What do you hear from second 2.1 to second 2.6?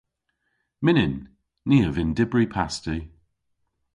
dybri